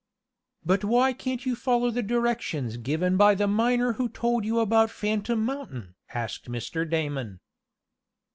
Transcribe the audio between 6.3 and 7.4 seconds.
Mr. Damon.